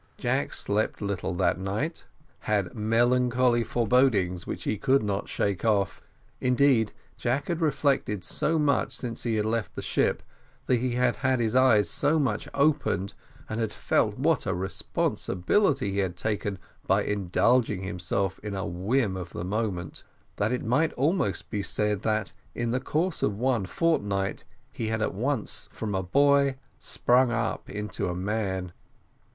[0.17, 2.07] Jack slept little that night
[2.49, 6.01] had melancholy forebodings which he could not shake off;
[6.39, 10.23] indeed, Jack had reflected so much since he had left the ship,
[10.67, 13.13] he had had his eyes so much opened,
[13.47, 16.57] and had felt what a responsibility he had taken
[16.87, 20.03] by indulging himself in a whim of the moment,
[20.37, 24.99] that it might be almost said that in the course of one fortnight he had
[25.03, 28.71] at once from a boy sprung up into a man.